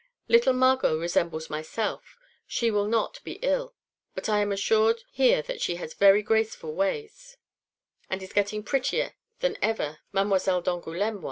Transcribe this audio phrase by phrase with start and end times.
[0.27, 2.17] Little Margot resembles myself;
[2.47, 3.75] she will not be ill;
[4.15, 7.37] but I am assured here that she has very graceful ways,
[8.09, 11.19] and is getting prettier than ever Mademoiselle d'Angoulême (1) was."